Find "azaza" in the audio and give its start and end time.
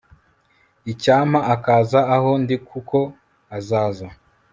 3.57-4.07